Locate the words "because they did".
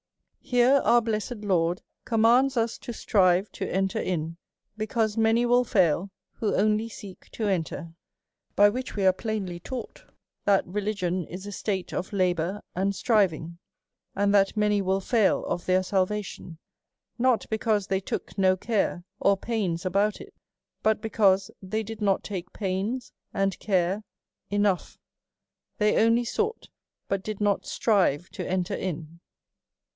20.99-22.01